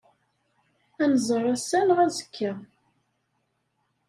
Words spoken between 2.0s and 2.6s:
azekka.